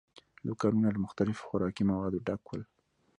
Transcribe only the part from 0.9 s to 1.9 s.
له مختلفو خوراکي